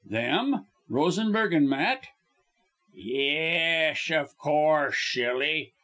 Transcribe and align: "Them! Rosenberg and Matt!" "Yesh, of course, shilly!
"Them! 0.09 0.65
Rosenberg 0.89 1.53
and 1.53 1.69
Matt!" 1.69 2.07
"Yesh, 2.95 4.09
of 4.09 4.35
course, 4.35 4.95
shilly! 4.95 5.73